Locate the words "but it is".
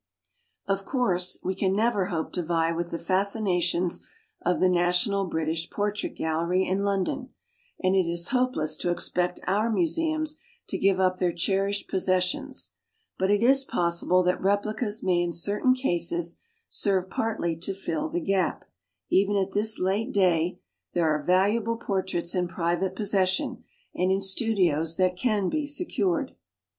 13.19-13.63